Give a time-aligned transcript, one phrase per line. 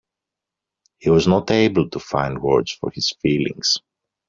[0.97, 3.77] He was not able to find words for his feelings.